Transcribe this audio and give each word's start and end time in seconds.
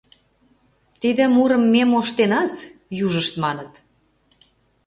—Тиде 1.01 1.23
мурым 1.35 1.63
ме 1.73 1.81
моштенас,— 1.91 2.53
южышт 3.05 3.33
маныт. 3.43 3.71